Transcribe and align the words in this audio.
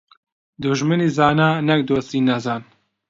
دوژمنی 0.61 1.07
زانا، 1.17 1.49
نەک 1.67 1.81
دۆستی 1.87 2.25
نەزان. 2.27 2.61